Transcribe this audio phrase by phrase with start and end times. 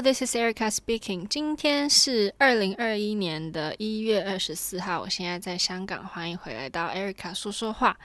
[0.00, 1.26] This is Erica speaking.
[1.26, 7.98] 今天是二零二一年的一月二十四号，我现在在香港，欢迎回来到 Erica 说说话。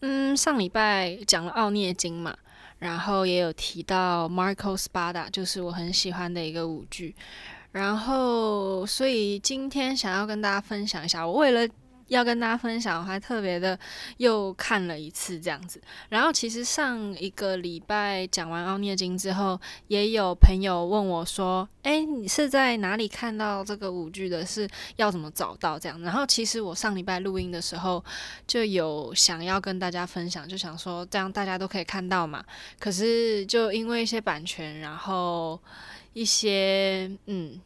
[0.00, 2.36] 嗯，上礼拜讲了奥涅金嘛，
[2.80, 7.14] 然后也有提到 Marco Spada，就是我很喜欢的一个舞剧。
[7.70, 11.68] 然后，所以今天想要跟大家分享一下，我为了
[12.08, 13.78] 要跟大家分享，我还特别的
[14.16, 15.80] 又看了一次这样子。
[16.08, 24.44] 然后其实上一个礼拜讲完奥涅金之后，也有朋友问我说：“诶，你是在哪里看到这个舞剧的？
[24.44, 28.04] 是要怎么找到这样？”然后其实我上礼拜录音的时候
[28.46, 32.44] 就有想要跟大家分享，就想说这样大家都可以看到嘛。
[32.78, 35.60] 可是就因为一些版权，然后
[36.14, 37.60] 一些嗯。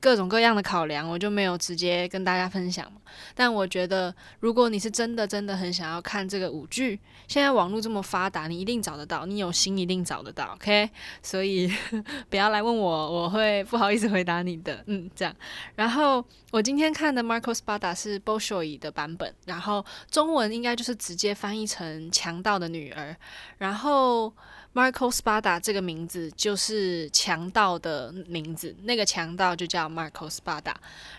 [0.00, 2.90] 各种各样的考量，我就没有直接跟大家分享。
[3.34, 10.54] 但我觉得，如果你是真的真的很想要看这个舞剧，现在网络这么发达，你一定找得到，你有心一定找得到。
[10.54, 10.88] OK，
[11.22, 11.70] 所以
[12.30, 14.82] 不要来问我，我会不好意思回答你的。
[14.86, 15.34] 嗯，这样。
[15.74, 23.14] 然后我今天看的 Marco Spada 是 Bolshoi 的版本，然后中文应该就是直接翻译成强盗的女儿。
[23.58, 24.32] 然后。
[24.72, 30.72] Marco Spada 这个名字就是强盗的名字，那个强盗就叫 Marco Spada。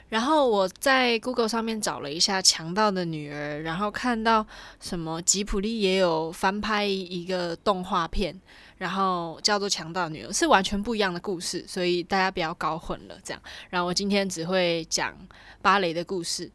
[0.07, 4.45] 然后我在 Google 上面找了一下《强盗的女儿》，然后看到
[4.79, 8.39] 什么吉卜力也有翻拍一个动画片，
[8.77, 13.19] 然后叫做《强盗女儿》，是完全不一样的故事，所以大家不要搞混了。
[13.21, 15.13] 这样，然后我今天只会讲
[15.61, 16.49] 芭蕾的故事。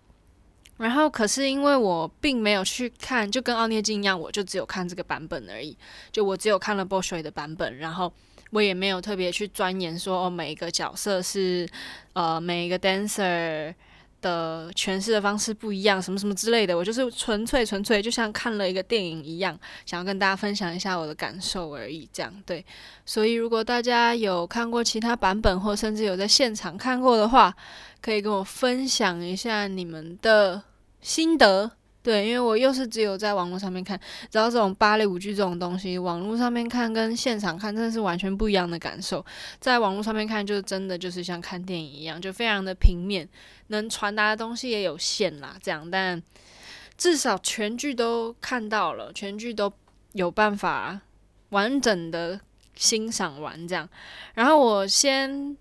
[0.79, 5.77] 然后，可是因为我并没有去看，就跟奥涅金一样，我就只有看这个版本而已。
[6.13, 8.13] 就我只有看了 Bolshoi 的版本，然后
[8.51, 11.67] 我也没有特别去钻研说哦，每一个角色是
[12.13, 13.75] 呃每一个 dancer
[14.21, 16.77] 的诠释的方式不一样，什么什么之类的。
[16.77, 22.09] 我就是纯粹纯粹就像看了一个电影一样，想要跟大家分享一下我的感受而已。
[22.13, 22.65] 这样对。
[23.05, 27.55] 所以如果大家有看过其他版本，或甚至有在现场看过的话，
[28.01, 30.63] 可以跟我分享一下你们的
[31.07, 31.71] 心得，
[32.03, 33.97] 对，因为我又是只有在网络上面看，
[34.29, 39.25] 知道这种芭蕾舞剧这种东西，网络上面看跟现场看真的是完全不一样的感受。
[39.61, 43.29] 在网络上面看，就真的就是像看电影一样，就非常的平面，
[43.69, 45.57] 能传达的东西也有限啦。
[45.63, 46.21] 这样，但
[46.99, 49.73] 至少全剧都看到了，全剧都
[50.15, 51.01] 有办法
[51.51, 52.41] 完整的
[52.75, 53.89] 欣赏完这样。
[54.35, 55.57] 然后我先。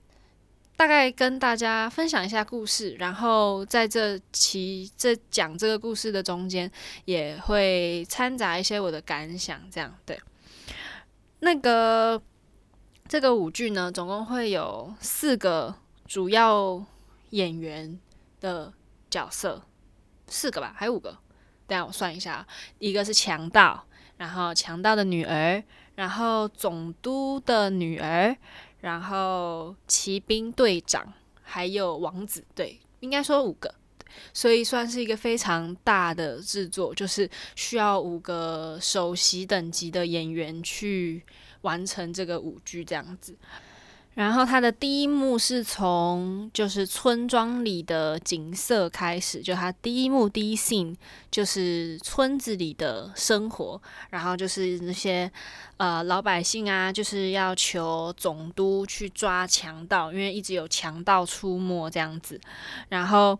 [0.77, 6.69] 大概跟大家分享一下故事，然后在这期这讲这个故事的中间，
[7.05, 10.19] 也会掺杂一些我的感想，这样对。
[11.39, 12.21] 那个
[13.07, 15.73] 这个舞剧呢，总共会有四个
[16.07, 16.83] 主要
[17.29, 17.97] 演员
[18.41, 18.73] 的
[19.09, 19.61] 角色，
[20.27, 21.17] 四个吧，还有五个？
[21.67, 22.45] 等下我算一下，
[22.79, 23.85] 一个是强盗，
[24.17, 25.63] 然后强盗的女儿，
[25.95, 28.35] 然后总督的女儿。
[28.85, 33.73] 然后骑兵队长还有王子，对，应该说五个，
[34.31, 41.23] 所以算是一个非常大的制作，就是需要五个首席等级的演员去
[41.61, 43.35] 完成这个舞剧这样子。
[44.15, 50.95] 然后它的第一幕是从就是村庄里的景色开始，就它第一幕第一 scene
[51.29, 55.29] 就是村子里的生活，然后就是那些
[55.77, 62.39] 呃老百姓啊，就是要求总督去抓强盗，因为一直有强盗出没这样子，
[62.87, 63.37] 然后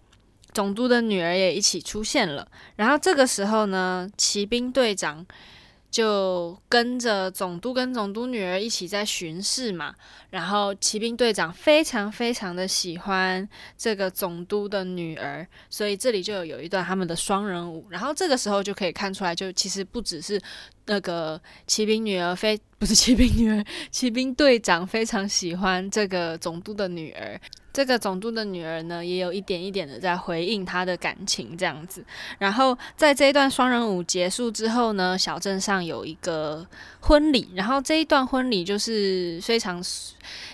[0.53, 5.25] 总督的女儿也一起出现了，然后这个时候呢，骑兵队长。
[5.95, 9.95] 就跟着总督跟总督女儿一起在巡视嘛，
[10.29, 13.47] 然后骑兵队长非常非常的喜欢
[13.77, 20.37] 这个总督的女儿，所以这里就有有一段他们的双人舞，然后这个时候就可以看出来，就其实不只是
[20.85, 27.39] 那个骑兵女儿非不是骑兵女儿， 骑兵队长非常喜欢这个总督的女儿。
[27.73, 32.05] 这个总督的女儿呢，也有一点一点的在回应他的感情这样子。
[32.37, 36.65] 然后在这一段双人舞结束之后呢，小镇上有一个
[37.01, 37.49] 婚礼。
[37.53, 39.83] 然后这一段婚礼就是非常，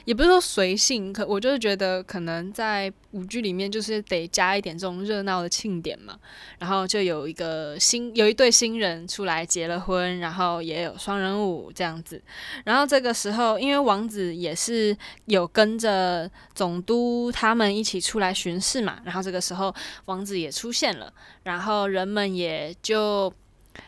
[0.06, 6.18] 也不是说随性，可我就是觉得可能在舞剧里面就是得加一点这种热闹的庆典嘛。
[6.60, 12.22] 然后就有一个新有一对新人出来结了婚，然后也有双人舞这样子。
[12.66, 17.02] 然后这个时候，因为王子也是有跟着总督。
[17.34, 19.74] 他们一起出来巡视嘛，然后这个时候
[20.06, 21.12] 王子也出现了，
[21.44, 23.34] 然后人们也就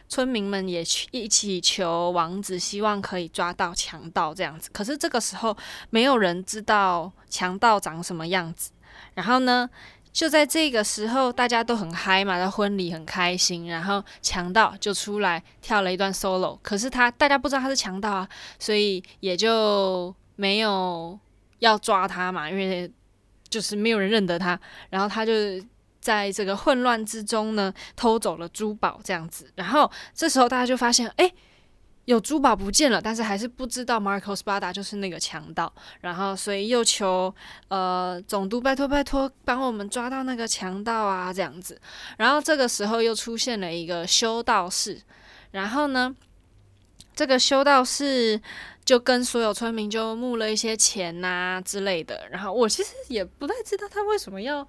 [0.08, 4.70] 村民们也去一起求王子，希望可以抓到强盗这样子。
[4.74, 5.56] 可是这个时候
[5.90, 8.72] 没有人知道强盗长什么样子。
[9.14, 9.70] 然后呢，
[10.12, 16.58] 就在这个时候，大家都很嗨嘛，在婚礼很开心，然后强盗就出来跳了一段 solo。
[16.62, 18.30] 可是他大家不知道他是强盗啊，
[18.60, 21.20] 所以也就没有。
[21.60, 22.92] 要抓他嘛，因为
[23.48, 24.60] 就是没有人认得他，
[24.90, 25.32] 然后他就
[26.02, 31.32] 在这个混乱之中呢，偷走了珠宝这样子，然后这时候大家就发现，哎。
[32.06, 35.72] 有珠宝不见了，但是还是不知道 Marco Spada 就是那个强盗，
[36.02, 37.34] 然后所以又求
[37.70, 41.80] 呃总督拜托拜托帮我们抓到那个强盗啊这样子，
[42.18, 45.00] 然后这个时候又出现了一个修道士，
[45.52, 46.14] 然后呢
[47.16, 48.42] 这个修道士
[48.84, 54.68] 就跟所有村民就募了一些钱呐、之类的，然后我其实也不太知道他为什么要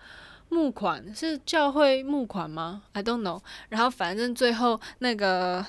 [0.51, 3.41] 募款，是教会募款吗？I don't know，
[3.71, 5.67] 然后反正最后那个。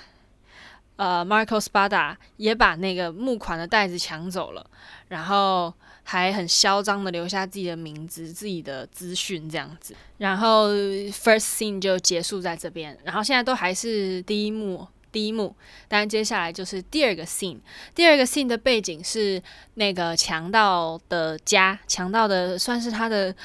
[0.95, 4.65] 呃，Marco Spada 也把那个募款的袋子抢走了，
[5.09, 9.95] 然后还很嚣张的留下自己的名字、自己的资讯这样子。
[10.17, 15.55] 然后 First Scene 就结束在这边，然后现在都还是第一幕，第一幕。
[15.87, 17.59] 但接下来就是第二个 Scene，
[17.93, 19.41] 第二个 Scene 的背景是
[19.73, 23.35] 那个强盗的家，强盗的算是他的。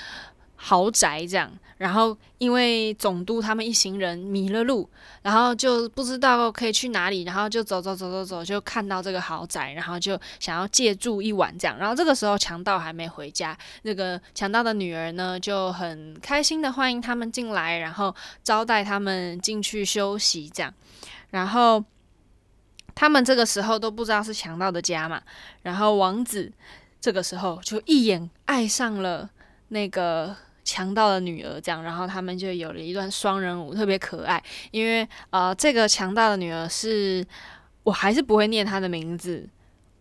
[0.62, 1.50] 豪宅这样，
[1.80, 4.86] 然后因为总督他们一行人迷了路，
[5.22, 11.78] 然后就不知道可以去哪里，然后就走走走走走，就看到这个豪宅，然后就想要借住一晚这样。
[11.78, 20.70] 然后这个时候强盗还没回家，那个强盗的女儿呢就很开心的欢迎他们进来，然后招待他们进去休息这样。
[21.30, 21.82] 然后
[22.94, 25.22] 他们这个时候都不知道是强盗的家嘛，
[25.62, 26.52] 然后王子
[27.00, 29.30] 这个时候就一眼爱上了
[29.68, 30.36] 那个。
[30.70, 34.40] 强盗的女儿，这样，然后他们就有了一段双人舞，特别可爱。
[34.70, 37.26] 因为呃，这个强盗的女儿是，
[37.82, 39.48] 我还是不会念她的名字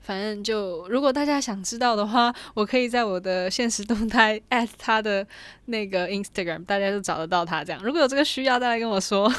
[0.05, 5.27] 反正就，如果大家想知道的话，我可以在我的现实动态 at 他的
[5.65, 7.65] 那个 Instagram，大家就找得到他。
[7.65, 9.33] 这样，如果有这个需要，再来跟我说。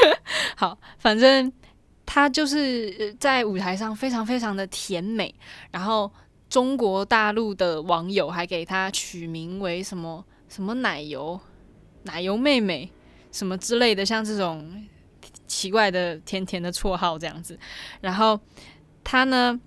[0.56, 1.50] 好，反正
[2.04, 5.34] 他就是在舞台上非常非常的甜美，
[5.70, 6.10] 然后
[6.48, 11.40] 中国大陆的网友还给他取名为什么什么奶油
[12.04, 12.90] 奶油妹妹
[13.32, 14.86] 什么之类的，像这种
[15.46, 17.58] 奇怪的甜甜的绰号这样子。
[18.00, 18.38] 然后
[19.02, 19.58] 他呢，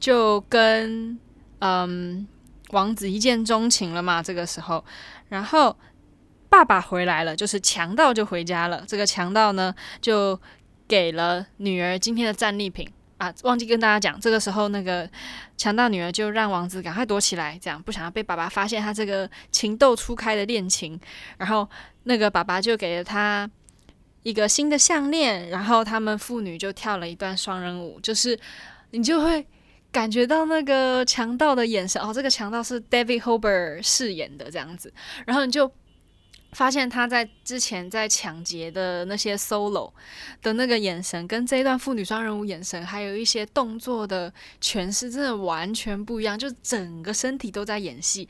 [0.00, 1.16] 就跟
[1.58, 2.26] 嗯
[2.70, 4.82] 王子一见钟情了嘛，这个时候，
[5.28, 5.76] 然后
[6.48, 8.82] 爸爸回来了，就是强盗就回家了。
[8.88, 10.40] 这个强盗呢，就
[10.88, 12.88] 给了女儿今天的战利品
[13.18, 15.08] 啊，忘记跟大家讲，这个时候那个
[15.56, 20.98] 强盗女儿就让王子赶快躲起来，这样不想要被爸爸发现他这个情窦初开的恋情。
[21.36, 21.68] 然后
[22.04, 23.50] 那个爸爸就给了他
[24.22, 28.38] 一个新的项链，然后他们父女就跳了一段双人舞，就是
[28.92, 29.44] 你就会。
[29.92, 34.92] 感觉到那个强盗的眼神哦，这个强盗是 David Harbour 饰演的这样子，
[35.26, 35.70] 然后你就
[36.52, 39.92] 发现他在之前在抢劫的那些 solo
[40.42, 48.28] 的那个眼神，跟这一段父女双人舞眼神，还有一些动作的诠释，真的完全不一样，就整个身体都在演戏，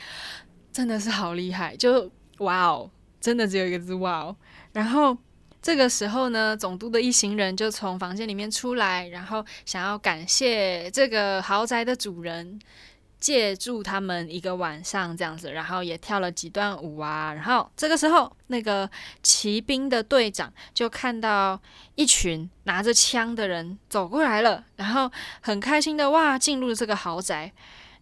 [0.72, 2.90] 真的是好厉害，就哇哦，
[3.20, 4.36] 真的只有一个字哇哦，
[4.72, 5.16] 然后。
[5.62, 12.58] 这个时候呢，总督的一行人就从房间里面出来，然后想要感谢这个豪宅的主人
[13.18, 17.34] 借住他们一个晚上这样子，然后也跳了几段舞啊。
[17.34, 18.90] 然后这个时候，那个
[19.22, 21.60] 骑兵的队长就看到
[21.94, 25.10] 一群拿着枪的人走过来了，然后
[25.42, 27.52] 很开心的哇，进入了这个豪宅。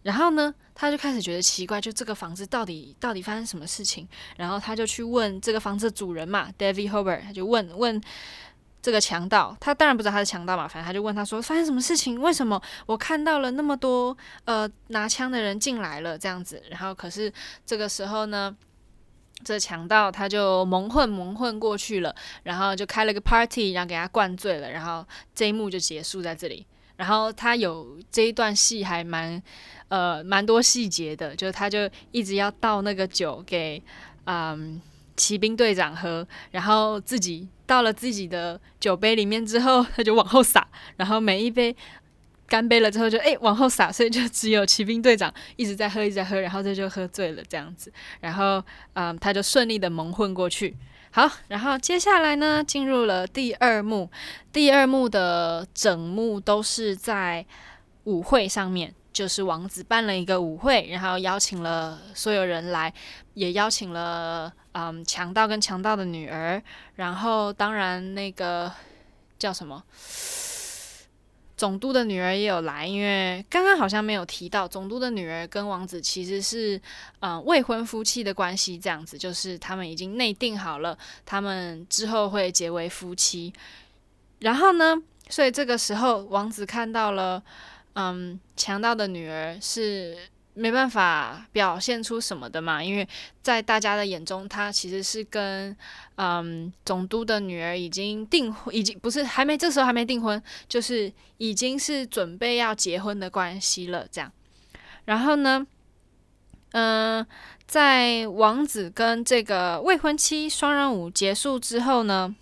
[0.03, 4.07] 然后呢，他就开始觉得奇怪，就这个房子到底到底发生什么事情？
[4.37, 8.01] 然后他就去问这个房子的主人嘛，David Hober，他就问问
[8.81, 12.19] 这个强盗，他当然不知道他是强盗嘛，反正他就问他说，发生什么事情？
[12.21, 14.15] 为什么我看到了那么多
[14.45, 16.63] 呃拿枪的人进来了这样子？
[16.69, 17.31] 然后可是
[17.65, 18.55] 这个时候呢，
[19.43, 26.65] 这强盗他就蒙混蒙混过去了，然后就开了个 party，然后给他灌醉了，然后这一幕就结束在这里。
[26.99, 29.41] 然后他有这一段戏还蛮，
[29.87, 33.81] 呃，蛮多细节的，就是他就一直要倒那个酒给，
[34.25, 34.81] 嗯，
[35.15, 41.73] 骑兵队长喝，然后自己倒了自己的酒杯里面之后，他就往后洒，然后每一杯
[42.45, 47.89] 干杯了之后就哎往后洒，所以就只有骑兵队长一直在喝，一直在喝，然后这就喝醉了这样子，
[48.19, 48.61] 然后
[48.95, 50.75] 嗯，他就顺利的蒙混过去。
[51.11, 54.09] 好，然后接下来呢，进入了第二幕。
[54.53, 57.45] 第二幕的整幕都是在
[58.03, 62.93] 舞会上面，就是王子办了一个舞会，然后邀请了所有人来，
[63.33, 66.61] 也邀请了嗯强盗跟强盗的女儿，
[66.95, 68.71] 然后当然那个
[69.39, 69.83] 叫什么
[71.59, 76.77] 总督的女儿也有来，因为刚刚好像没有提到，总督的女儿跟王子其实是
[77.19, 83.53] 嗯、呃、未婚夫妻的关系，这样子就是他们已经内定好了，他们之后会结为夫妻。
[84.39, 84.95] 然后呢，
[85.27, 87.43] 所以这个时候王子看到了，
[87.95, 90.17] 嗯，强盗的女儿是。
[90.59, 93.07] 没办法表现出什么的嘛，因为
[93.41, 95.73] 在大家的眼中，他其实是跟
[96.15, 104.05] 嗯总督的女儿已经订婚，已经不是还没这时候还没订婚，就是已经是准备要结婚的关系了。
[104.11, 104.29] 这样，
[105.05, 105.65] 然后呢，
[106.73, 107.25] 嗯、
[107.65, 112.35] 在王子跟这个未婚妻双人舞结束之后呢，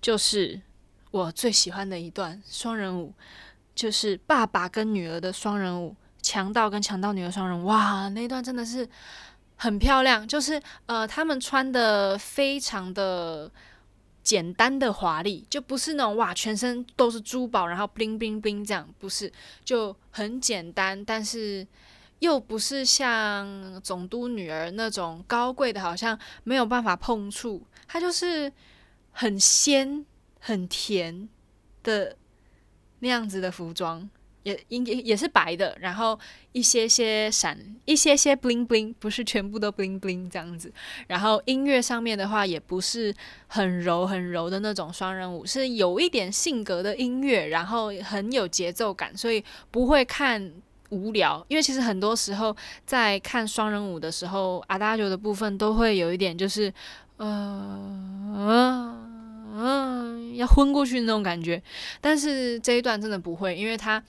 [0.00, 0.60] 就是
[1.10, 3.12] 我最喜欢的一段双人舞，
[3.74, 5.96] 就是爸爸跟女儿的双人舞。
[6.22, 8.88] 强盗跟强盗女的双人，哇，那一段真的是
[9.56, 10.26] 很漂亮。
[10.26, 13.50] 就是呃，他们穿的非常的
[14.22, 19.32] 简单的华丽，就不是那种哇，全身都是珠宝，然后 bling bling bling 这样，不是，
[19.64, 21.66] 就很简单，但是
[22.18, 27.66] 又不是像总督女儿那种高贵的，好像没有办法碰触。
[27.88, 28.52] 它就是
[29.10, 30.04] 很鲜、
[30.38, 31.28] 很甜
[31.82, 32.16] 的
[33.00, 34.08] 那样子的服装。
[34.42, 36.18] 也应也也是白的，然后
[36.52, 40.72] 一些些闪，一些些 bling bling，不是全部都 bling bling 这样子。
[41.08, 43.14] 然后音乐上面的话，也不是
[43.48, 50.52] 很柔很柔的那种双人舞，是有一点性格的音乐，然后很有节奏感，所以不会看
[50.88, 51.44] 无聊。
[51.48, 52.56] 因为其实很多时候
[52.86, 56.72] 在看双人舞的时候，Adagio 的部分都会有一点就是，
[57.18, 59.06] 呃。
[59.52, 61.62] 嗯，要昏过去那种感觉，
[62.00, 64.02] 但是这一段真的不会，因为它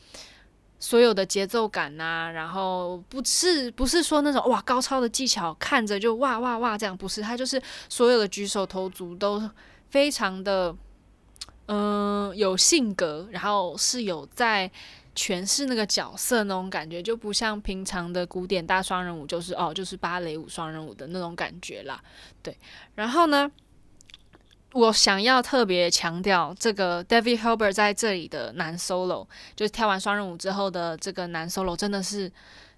[0.80, 9.42] 所有的节奏感呐、啊，然后不是不是说那种哇高超的技巧，看着就哇哇哇这样，不是，它就是所有的举手投足都
[9.90, 10.76] 非常的
[11.68, 14.70] 嗯有性格，然后是有在
[15.16, 22.02] 诠释那个角色那种感觉，就不像平常的古典大双人舞，就是哦就是芭蕾舞双人舞的那种感觉啦，
[22.42, 22.58] 对，
[22.96, 23.52] 然后呢？
[24.74, 32.32] 我想要特别强调这个 David Hilbert 在这里的男 solo，就是跳完双人舞之后的这个男 solo 真的是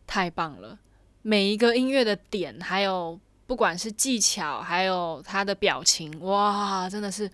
[0.08, 0.78] 太棒了。
[1.22, 7.30] 每一个音乐的点，还有不管是技巧，还有他的表情，哇，真的是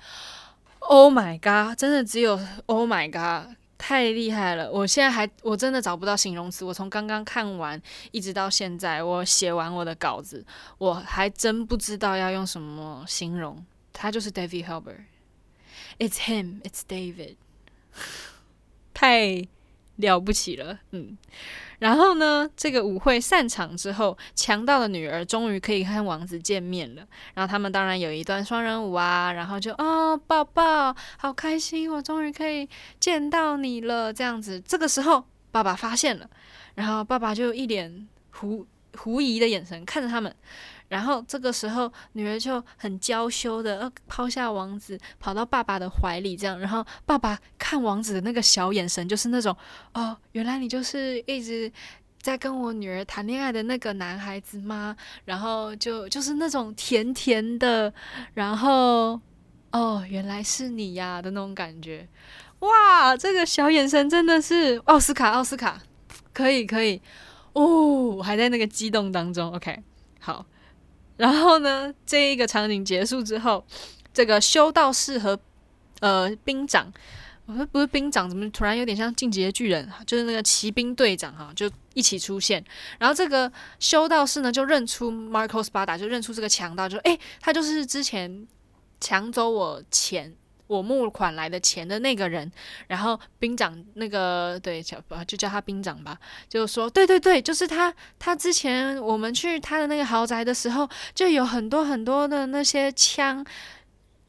[0.79, 1.77] Oh my God！
[1.77, 3.55] 真的只有 Oh my God！
[3.77, 4.69] 太厉害了。
[4.69, 6.65] 我现在还我真的找不到形容词。
[6.65, 10.45] 我从刚刚看完一直到现在，我写完我的稿子，
[10.77, 13.65] 我还真不知道要用什么形容。
[13.93, 17.35] 他就是 David Hilbert，It's him, it's David，
[18.93, 19.47] 太
[19.97, 21.17] 了不起了，嗯。
[21.79, 27.07] 然后呢，这个舞会散场之后，强盗的女儿终于可以和王子见面了。
[27.33, 32.67] 然后他们当然有一段双人舞啊，然后就哦抱抱，好开心，我终于可以
[32.99, 34.59] 见到你了，这样子。
[34.59, 36.29] 这个时候，爸爸发现了，
[36.75, 38.67] 然后爸爸就一脸狐
[38.97, 40.35] 狐疑的眼神看着他们。
[40.89, 46.59] 然后这个时候，女儿就很娇羞的，呃，抛下王子，跑到爸爸的怀里，这样。
[46.59, 49.55] 然后爸爸看王子的那个小眼神，就是那种，
[49.93, 51.71] 哦，原来你就是一直
[52.21, 54.97] 在跟我女儿谈恋爱的那个男孩子吗？
[55.25, 57.93] 然后就就是那种甜甜的，
[58.33, 59.21] 然后，
[59.71, 62.09] 哦，原来是你呀的那种感觉。
[62.61, 65.79] 哇，这个小眼神真的是奥斯卡，奥斯卡，
[66.33, 66.99] 可以，可以，
[67.53, 69.53] 哦，还在那个激动当中。
[69.53, 69.83] OK，
[70.19, 70.45] 好。
[71.19, 73.61] 然后呢，这一个场景结束之后，
[74.13, 75.37] 这个修道士和
[75.99, 76.89] 呃兵长，
[77.45, 79.91] 我说不是兵长，怎么突然有点像进击的巨人？
[80.07, 82.63] 就是那个骑兵队长哈，就一起出现。
[82.97, 88.47] 然后这个修道士呢，就认出 Marco Spada，就认出这个强盗，就说：“诶，他就是之前
[89.01, 90.33] 抢走我钱。”
[90.69, 92.49] 我募款来的钱的那个人，
[92.87, 96.15] 然后兵长那个对就叫他兵长吧，
[96.47, 97.91] 就说对对对，就是他。
[98.19, 103.43] 他之前我们去他的那个豪宅的时候，就有很多很多的那些枪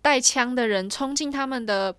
[0.01, 1.95] 带枪的人冲进他们的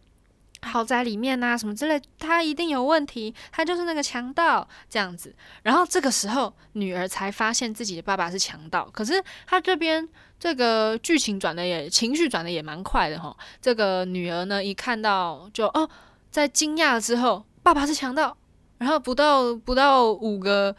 [0.61, 5.33] 豪宅里面啊，什么之类，他一定有问题，他就是那个强盗这样子。
[5.63, 10.07] 然后这个时候，女儿才发现自己的爸爸是强盗，可是他这边。
[10.41, 13.37] 这个剧情转的也情绪转的也蛮快的哈。
[13.61, 15.87] 这个女儿呢，一看到就哦，
[16.31, 18.35] 在惊讶之后，爸爸是强盗，
[18.79, 20.75] 然后不到不到五个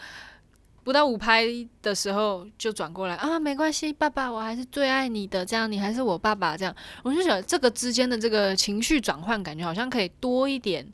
[0.84, 1.44] 不到五拍
[1.80, 10.86] 的时候就转过来啊，没关系，爸爸，我还是最爱你的，这样你还是我爸爸，这样我就想这个之间的这个情绪转换，感觉好像可以多一点。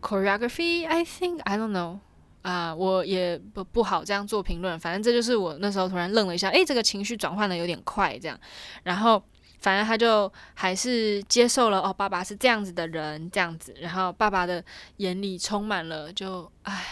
[0.00, 1.98] Choreography，I think I don't know。
[2.42, 8.38] 啊、我也不不好这样做评论，反正这就是我那时候突然愣了一下，诶，这个情绪转换的有点快，这样，
[8.82, 9.22] 然后
[9.60, 13.74] 反正他就还是接受了哦，爸爸是这样子的人，这样子。
[13.80, 14.62] 然后爸爸的
[14.98, 16.84] 眼里充满了就唉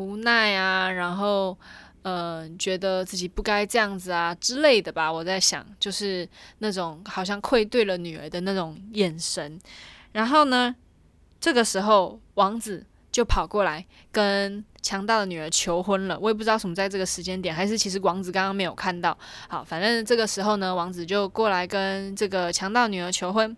[0.00, 1.56] 无奈啊，然后
[2.02, 5.12] 嗯、觉得自己不该这样子啊之类的吧。
[5.12, 6.26] 我在想，就是
[6.58, 9.60] 那种好像愧对了女儿的那种眼神。
[10.12, 10.74] 然后呢，
[11.38, 16.18] 这个时候王子就跑过来跟强盗的女儿求婚了。
[16.18, 19.16] 我也不知道什么在这个时间点，还是其实王子刚刚没有看到。
[19.48, 23.54] 好，反正这个时候呢，王子就过来跟这个强盗女儿求婚。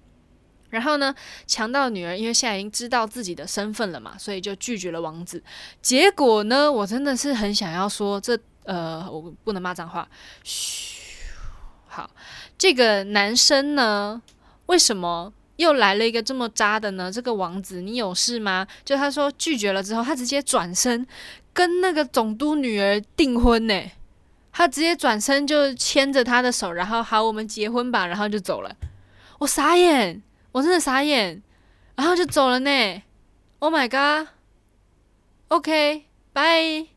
[0.72, 1.14] 然后呢，
[1.46, 5.42] 强盗女儿因为现在已经知道自己的身份了嘛，所以就拒绝了王子。
[5.82, 10.08] 结果呢，我真的是很想要说这呃，我不能骂脏话。
[10.42, 11.26] 嘘，
[11.86, 12.10] 好，
[12.56, 14.22] 这个男生呢，
[14.66, 15.32] 为什么？
[15.56, 17.12] 又来了一个这么渣的呢？
[17.12, 18.66] 这个王子，你有事吗？
[18.84, 21.06] 就他说拒绝了之后，他直接转身
[21.52, 23.82] 跟那个总督女儿订婚呢。
[24.50, 28.74] 他直接转身就牵着她的手，然后好，我们结婚吧，然后就走了。
[29.38, 31.42] 我傻眼，我真的傻眼，
[31.96, 33.02] 然后就走了呢。
[33.58, 33.88] Oh my
[35.48, 36.88] god，OK，bye。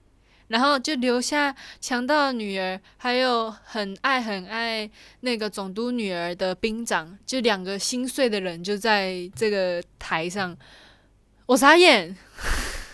[0.47, 4.87] 然后就留下强盗女儿，还有很爱很爱
[5.21, 10.55] 那个总督女儿的兵长，就两个心碎的人就在这个台上，
[11.47, 12.15] 我傻眼。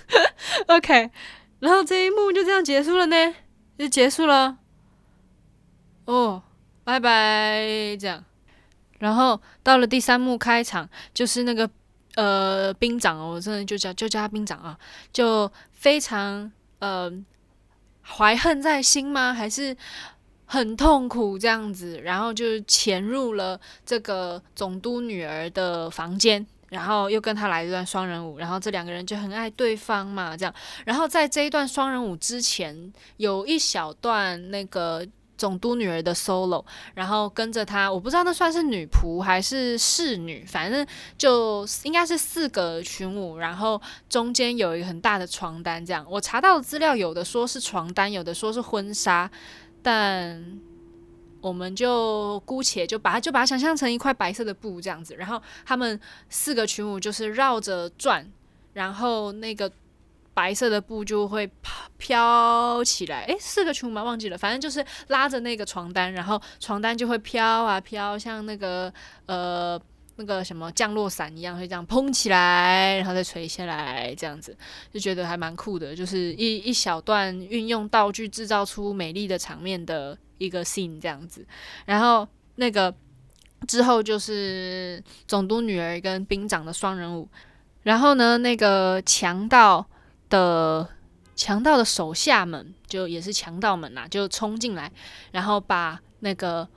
[0.68, 1.12] OK，
[1.60, 3.36] 然后这一幕就这样结束了呢，
[3.78, 4.60] 就结束了。
[6.06, 6.44] 哦，
[6.86, 8.24] 拜拜，这样。
[9.02, 11.70] 然后到了第三幕开场，就是那个
[12.16, 14.80] 呃兵长哦，我真的就叫就叫他兵长啊，
[15.12, 17.12] 就非常呃。
[18.04, 19.32] 怀恨在心吗？
[19.32, 19.78] 还是
[20.48, 22.02] 很痛苦这样子？
[22.02, 30.54] 然后就潜入了这个总督女儿的房间，然后又跟她来一段双人舞，然后这两个人就很爱对方嘛，这样。
[30.84, 35.08] 然后在这一段双人舞之前，有一小段那个。
[35.42, 40.86] 总督女儿的 solo，然后跟着她，我不知道那算是女仆还是侍女，反正
[41.18, 46.06] 就应该是四个群舞，然后中间有一个很大的床单，这样。
[46.08, 49.32] 我查到的资料有的说是床单，有的说是婚纱，
[49.82, 50.60] 但
[51.42, 56.00] 我们就姑且就把它就把它想象成一块白色的布这样子，然后他们
[56.30, 58.32] 四个群舞就是绕着转，
[58.74, 59.72] 然后那个。
[60.34, 61.50] 白色的布就会
[61.98, 64.04] 飘起来，诶，四个群舞吗？
[64.04, 68.92] 忘记了，反正就是拉着那个床单，然后床单就会飘啊飘，像那个
[69.26, 69.80] 呃
[70.16, 74.58] 那个什么降落伞一样，会这样蓬起来，然后再垂下来，这样子
[74.94, 81.46] 就觉得还蛮酷的，就是一一小段运用道具制造出美丽的场面的一个 scene 这样子，
[81.86, 82.94] 然后那个
[83.68, 87.28] 之后就是总督女儿跟兵长的双人舞，
[87.84, 89.86] 然后呢那个强盗。
[90.32, 90.90] 的
[91.36, 94.92] 强盗的手下们，就也是强盗们呐、就冲进来，
[95.32, 96.68] 然后把那个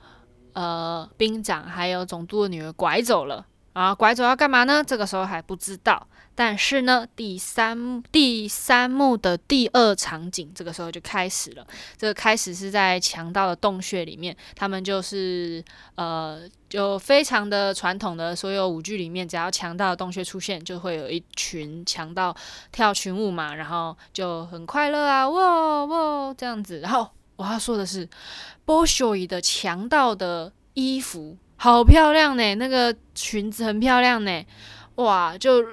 [0.53, 3.43] 呃兵长还有总督的女儿拐走了。
[3.73, 4.83] 然后拐走要干嘛呢？
[4.85, 6.07] 这个时候还不知道。
[6.35, 11.65] 但是呢，第三第三幕的第二场景，这个时候就开始了。
[11.97, 15.63] 这个开始是在强盗的洞穴里面，他们就是
[15.95, 22.35] 呃，就非常的传统的所有舞剧里面，只要强盗的洞穴出现，就会有一群强盗
[22.71, 26.81] 跳群舞嘛，然后就很快乐啊，哇哇这样子。
[26.81, 28.07] 然后我要说的是
[28.65, 31.37] ，Bolshoi 的强盗的衣服。
[31.57, 34.45] 好漂亮呢，那个裙子很漂亮呢，
[34.95, 35.37] 哇！
[35.37, 35.63] 就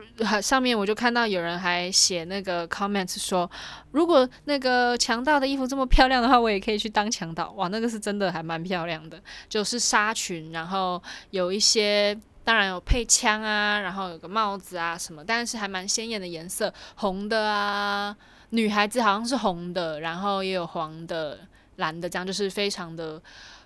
[0.41, 3.49] 上面我就看到有人还写那个 comments 说，
[3.93, 7.51] 如果那个强盗的衣服这么漂亮的话，我也可以去当强盗。
[7.53, 18.17] 哇，那个是真的还蛮漂亮的，就是纱裙，然后有一些当然有配枪啊，然后有个帽子啊什么，但是还蛮鲜艳的颜色，红的啊，
[18.51, 21.39] 女孩子好像是红的，然后也有黄的、
[21.77, 23.23] 蓝的，这样就是非常的。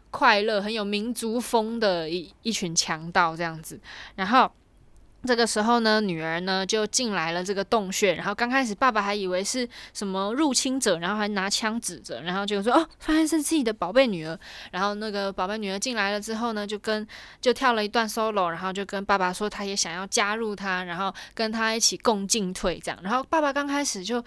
[0.09, 3.79] 快乐，很有民族风的一一群强盗这样子，
[4.15, 4.51] 然后
[5.27, 14.39] 这个时候呢，女儿呢就进来了这个洞穴，然后刚开始爸爸还以为是什么入侵者，然后还拿枪指着，然后就说哦，发现是自己的宝贝女儿，
[14.71, 17.07] 然后那个宝贝女儿进来了之后呢，就跟
[17.41, 24.25] 就跳了一段 solo，然后就跟爸爸说，他也想要加入他，然后跟他一起共进退这样，然后爸爸刚开始就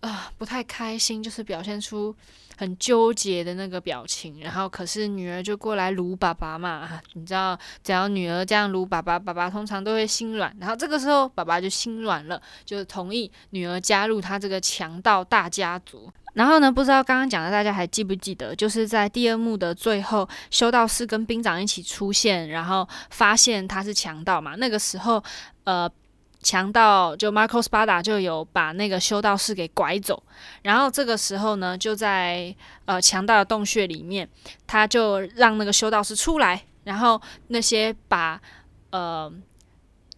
[0.00, 2.14] 啊、不太开心，就是表现出。
[2.58, 16.12] 很纠结的那个表情，然后可是女儿就过来撸爸爸嘛，你知道，只要女儿这样撸爸爸，爸爸通常都会心软，然后这个时候爸爸就心软了，就同意女儿加入他这个强盗大家族。
[16.34, 25.22] 然后呢，不知道刚刚讲的大家还记不记得，就是在第二幕的最后，修道士跟兵长一起出现，然后发现他是强盗嘛，那个时候，
[25.62, 25.88] 呃。
[26.42, 30.22] 强盗就 Marco Spada 就有把那个修道士给拐走，
[30.62, 34.28] 然后这个时候呢，就在呃强盗的洞穴里面，
[34.66, 38.40] 他就让那个修道士出来，然后那些把
[38.90, 39.32] 呃。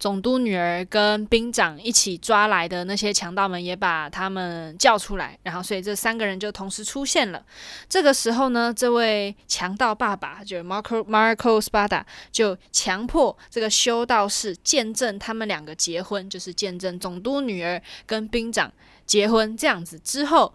[0.00, 7.44] 总督女儿跟兵长一起抓来的那些强盗们也把他们叫出来，然后所以这三个人就同时出现了。
[7.86, 18.72] 这个时候呢，这位强盗爸爸就 Marco Marco Spada 就强迫这个修道士见证他们两个结婚，就是见证总督女儿跟兵长
[19.04, 19.54] 结婚。
[19.54, 20.54] 这样子之后，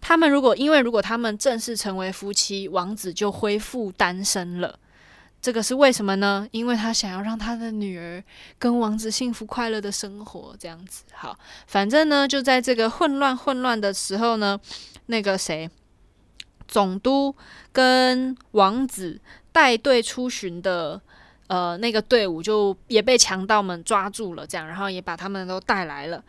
[0.00, 4.78] 他们如果因为如果他们正式成为夫妻，王子就恢复单身了。
[5.40, 6.48] 这个是为什么呢？
[6.50, 8.22] 因为他想要让他的女儿
[8.58, 11.04] 跟王子幸福快乐的生活，这样子。
[11.12, 14.58] 好，反正呢，就在这个混乱混乱的时候呢，
[15.06, 15.70] 那个谁，
[16.66, 17.34] 总督
[17.72, 19.20] 跟王子
[19.52, 21.00] 带队出巡的，
[21.46, 26.22] 呃，那个队伍就也被强盗们抓住了，这样，然后也把他们都带来了。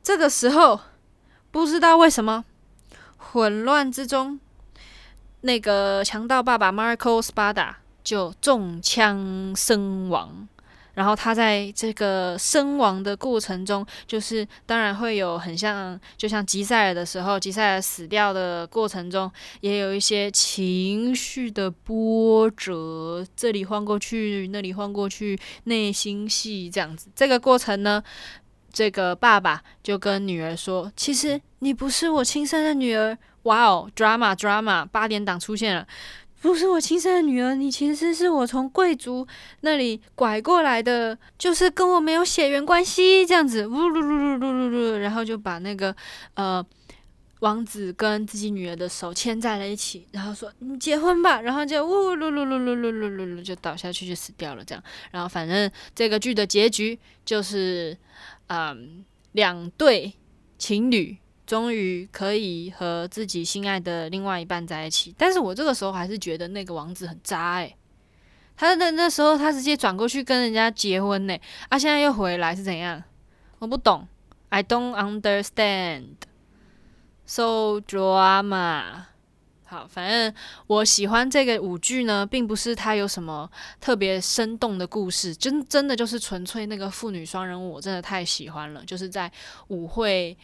[0.00, 0.80] 这个时候，
[1.50, 2.44] 不知道为什么，
[3.16, 4.38] 混乱之中，
[5.40, 7.74] 那个强盗爸爸 Marco Spada。
[8.04, 10.46] 就中枪身亡，
[10.92, 19.28] 然后他在这个身亡的过程中，就是当然会有很像，就像吉赛尔的时候，吉赛尔死掉的过程中，
[19.60, 27.08] 也有一些情绪的波折，这里晃过去，那里晃过去，内心戏这样子。
[27.16, 28.00] 这个过程呢，
[28.72, 35.86] 这个爸爸就跟女儿说：“其实你不是我亲生的女儿。”哇哦，drama drama，八点档出现了。
[36.44, 39.26] 不是我亲生的女儿，你其实是我从贵族
[39.62, 45.96] 那里拐过来的，就是跟我没有血缘关系，这样子，呜噜噜噜噜噜噜，然后就把那个
[46.34, 46.62] 呃
[47.40, 57.96] 王子跟自己女儿的手牵在了一起，然后说你结婚吧，然后就呜噜噜噜噜噜噜噜就倒下去就死掉了，这样，然后反正这个剧的结局就是，
[58.48, 59.02] 嗯，
[59.32, 60.12] 两对
[60.58, 61.16] 情侣。
[61.46, 67.76] 终于可以和自己心爱的另外一半在一起，但是我这个时候还是觉得那个王子很渣诶，
[68.56, 71.36] 他那那时候他直接转过去跟人家结婚呢，
[71.68, 73.02] 啊，现在又回来是怎样？
[73.58, 74.08] 我不懂
[74.48, 76.04] ，I don't understand。
[77.26, 79.04] So drama。
[79.66, 80.32] 好，反正
[80.66, 89.30] 我喜欢这个舞剧呢，并不是它有什么特别生动的故事，真真的就是纯粹那个父女双人舞，我真的太喜欢了，就是在
[89.68, 90.36] 舞会。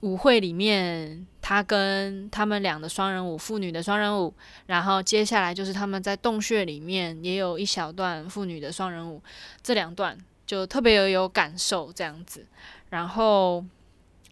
[0.00, 4.32] 舞会里面，他跟他们俩的双人舞，父女的双人舞，
[4.66, 9.22] 然后接下来就是他们在洞穴里面也有一小段父女的双人舞，
[9.62, 12.46] 这两段就特别有有感受这样子。
[12.90, 13.64] 然后，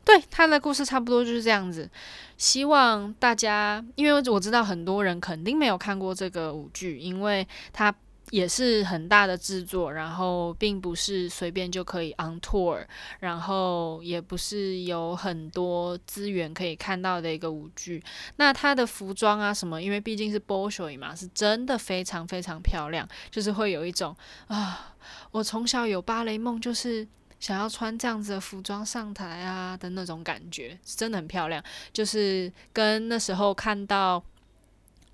[0.04, 1.90] 对，他的故事差不多就是这样子。
[2.36, 7.94] 希望大家，因为我知道很多人肯定没有看过这个舞剧，因为他。
[8.34, 12.84] 也是很大的制作，然后并不是随便就可以 on tour，
[13.20, 18.02] 然后也不是有很多资源可以看到的一个舞剧。
[18.34, 24.16] 那它的服装啊什么，因为毕竟是 Bolshoi 嘛，是真的非常非常漂亮，就是会有一种
[24.48, 24.96] 啊，
[25.30, 27.06] 我从小有芭蕾梦，就是
[27.38, 31.62] 想要穿这样子的服装上台啊的那种感觉，真的很漂亮。
[31.92, 34.20] 就是跟那时候看到。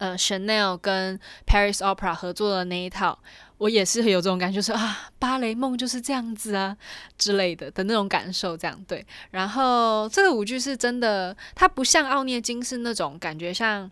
[0.01, 3.19] 呃，Chanel 跟 Paris Opera 合作的那一套，
[3.59, 6.75] 我也是有这种感觉，说啊，芭蕾梦就是这样子啊
[7.19, 9.07] 之类的的那种感受，这样对。
[9.31, 13.91] 然后这个舞剧是真的，它不像奥涅金是那种感觉像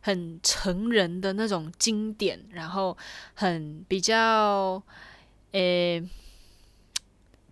[0.00, 2.96] 很成人的那种经典，然后
[3.34, 4.80] 很比较，
[5.50, 6.02] 诶。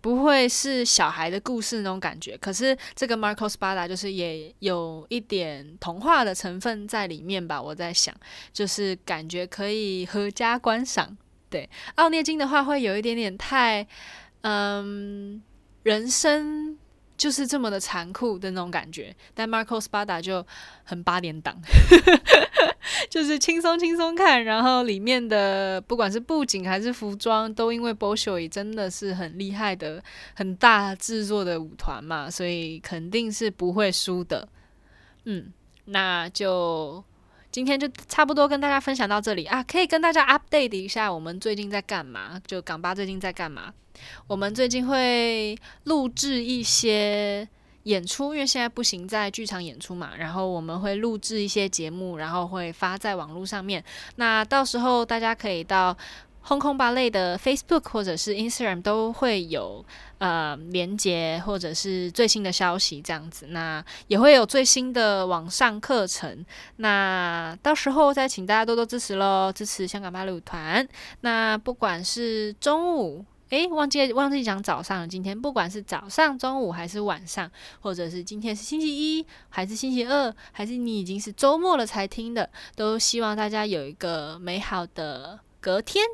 [0.01, 7.61] 不会是小孩的故事那种感觉，可是这个 Marco Spada 就是也有一点童话的成分在里面吧？
[7.61, 8.15] 我在想，
[8.51, 11.17] 就是感觉可以合家观赏。
[11.49, 13.87] 对，奥涅金的话会有一点点太，
[14.41, 15.41] 嗯，
[15.83, 16.77] 人生。
[17.19, 20.43] 就是这么的残酷的那种感觉，但 Marco Spada 就
[20.85, 21.59] 很八点档，
[23.11, 30.01] 就是轻松轻松看，然后里面的不管是布景还是服装，都因为 Bolshoi 真的是很厉害的、
[30.33, 34.47] 很大制作的舞团嘛，所以肯定是不会输的。
[35.25, 35.51] 嗯，
[35.85, 37.03] 那就
[37.51, 43.73] 今天就差不多跟大家分享到这里啊，可以跟大家 update 一下我们最近在干嘛，就港巴最近在干嘛。
[44.27, 47.47] 我们最近会录制一些
[47.83, 53.83] 演出，因为现在不行在剧场演出嘛，然后我们会录制一些节目，然后会发在网络上面。
[54.17, 55.97] 那到时候大家可以到
[56.45, 59.83] Hong Kong Ballet 的 Facebook 或者是 Instagram 都会有
[60.17, 63.47] 呃连接或者是最新的消息这样子。
[63.47, 66.45] 那也会有最新的网上课程。
[66.77, 70.87] 那到时候再请大家多多支持喽，支持香港芭蕾舞团。
[71.21, 73.25] 那不管是中午。
[73.49, 86.05] 诶忘记忘记讲早上了今天不管是早上中午还是晚上或者是今天是星期一还是星期二还是你已经是周末了才听的都希望大家有一个美好的隔天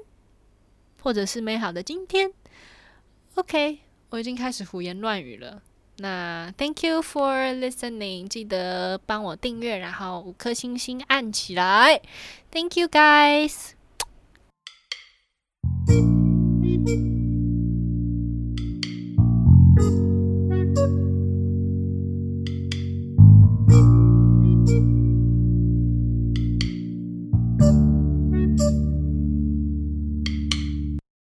[1.02, 2.32] 或者是美好的今天。
[3.36, 5.62] Ok 我已经开始胡言乱语了。
[5.98, 12.02] 那 thank you for listening 记得帮我订阅然后五颗星星按起来。
[12.52, 13.74] Thank you guys